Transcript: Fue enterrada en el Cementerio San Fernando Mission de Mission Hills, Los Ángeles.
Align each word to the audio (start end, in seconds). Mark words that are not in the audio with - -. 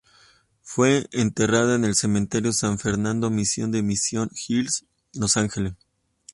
Fue 0.63 1.07
enterrada 1.11 1.75
en 1.75 1.85
el 1.85 1.93
Cementerio 1.93 2.53
San 2.53 2.79
Fernando 2.79 3.29
Mission 3.29 3.71
de 3.71 3.83
Mission 3.83 4.31
Hills, 4.47 4.85
Los 5.13 5.37
Ángeles. 5.37 5.73